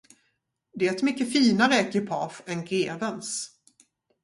[0.73, 3.51] Det är ett mycket finare ekipage än grevens.